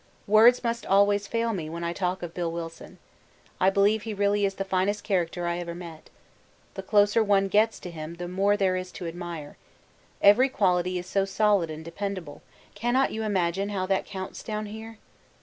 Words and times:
'Words 0.25 0.63
must 0.63 0.83
always 0.87 1.27
fail 1.27 1.53
me 1.53 1.69
when 1.69 1.83
I 1.83 1.93
talk 1.93 2.23
of 2.23 2.33
Bill 2.33 2.51
Wilson. 2.51 2.97
I 3.59 3.69
believe 3.69 4.01
he 4.01 4.15
really 4.15 4.45
is 4.45 4.55
the 4.55 4.65
finest 4.65 5.03
character 5.03 5.45
I 5.45 5.59
ever 5.59 5.75
met 5.75 6.09
the 6.73 6.81
closer 6.81 7.23
one 7.23 7.47
gets 7.47 7.79
to 7.81 7.91
him 7.91 8.15
the 8.15 8.27
more 8.27 8.57
there 8.57 8.75
is 8.75 8.91
to 8.93 9.05
admire. 9.05 9.57
Every 10.19 10.49
quality 10.49 10.97
is 10.97 11.05
so 11.05 11.25
solid 11.25 11.69
and 11.69 11.85
dependable; 11.85 12.41
cannot 12.73 13.11
you 13.11 13.21
imagine 13.21 13.69
how 13.69 13.85
that 13.85 14.07
counts 14.07 14.41
down 14.41 14.65
here? 14.65 14.97